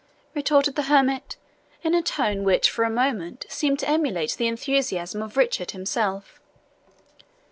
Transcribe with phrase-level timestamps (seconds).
[0.33, 1.35] retorted the hermit,
[1.83, 6.41] in a tone which for a moment seemed to emulate the enthusiasm of Richard himself.